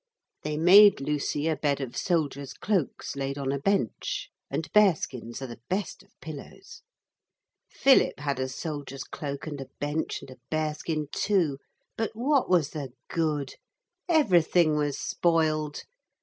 They 0.41 0.57
made 0.57 0.99
Lucy 0.99 1.47
a 1.47 1.55
bed 1.55 1.79
of 1.79 1.95
soldiers' 1.95 2.55
cloaks 2.55 3.15
laid 3.15 3.37
on 3.37 3.51
a 3.51 3.59
bench; 3.59 4.31
and 4.49 4.67
bearskins 4.73 5.43
are 5.43 5.45
the 5.45 5.61
best 5.69 6.01
of 6.01 6.19
pillows. 6.21 6.81
Philip 7.69 8.19
had 8.19 8.39
a 8.39 8.49
soldier's 8.49 9.03
cloak 9.03 9.45
and 9.45 9.61
a 9.61 9.69
bench, 9.79 10.21
and 10.23 10.31
a 10.31 10.39
bearskin 10.49 11.09
too 11.11 11.59
but 11.97 12.15
what 12.15 12.49
was 12.49 12.71
the 12.71 12.93
good? 13.09 13.57
Everything 14.09 14.75
was 14.75 14.97
spoiled. 14.97 15.83